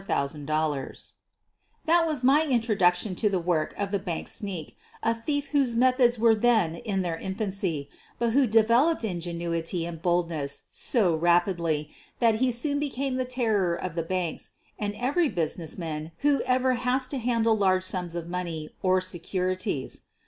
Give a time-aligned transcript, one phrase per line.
[0.03, 1.13] 214 SOPHIE LYONS
[1.85, 6.17] That was my introduction to the work of the "bank sneak"— a thief whose methods
[6.17, 12.51] were then in their infancy, but who developed ingenuity and boldness so rapidly that he
[12.51, 17.19] soon became the terror of the banks and every business man who ever has to
[17.19, 20.01] handle large sums of money or securities.